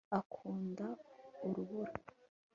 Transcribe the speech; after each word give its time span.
ukunda 0.19 0.85
urubura 1.47 1.93